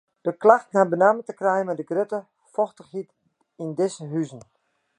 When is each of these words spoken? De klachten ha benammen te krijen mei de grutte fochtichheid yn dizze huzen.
De 0.21 0.33
klachten 0.37 0.79
ha 0.79 0.87
benammen 0.89 1.25
te 1.27 1.35
krijen 1.41 1.65
mei 1.67 1.77
de 1.79 1.89
grutte 1.89 2.19
fochtichheid 2.53 3.09
yn 3.63 3.71
dizze 3.79 4.05
huzen. 4.13 4.41